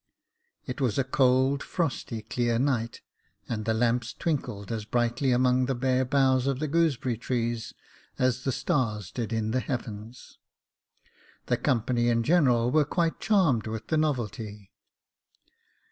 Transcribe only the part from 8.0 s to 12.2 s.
as the stars did in the heavens. The company